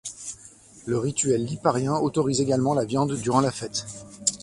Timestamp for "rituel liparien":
0.97-1.93